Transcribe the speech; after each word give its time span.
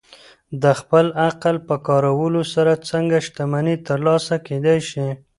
د 0.61 0.63
خپل 0.79 1.05
عقل 1.27 1.55
په 1.67 1.75
کارولو 1.87 2.41
سره 2.53 2.73
څنګه 2.89 3.17
شتمني 3.25 3.75
ترلاسه 3.87 4.35
کېدای 4.47 4.79
شي؟ 4.89 5.07